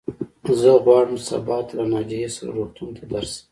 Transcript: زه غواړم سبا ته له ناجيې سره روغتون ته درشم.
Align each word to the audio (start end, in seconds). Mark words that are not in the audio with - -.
زه 0.59 0.69
غواړم 0.85 1.17
سبا 1.29 1.57
ته 1.67 1.73
له 1.79 1.85
ناجيې 1.93 2.29
سره 2.35 2.49
روغتون 2.57 2.89
ته 2.97 3.03
درشم. 3.11 3.43